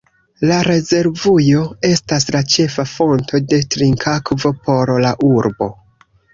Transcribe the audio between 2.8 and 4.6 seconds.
fonto de trinkakvo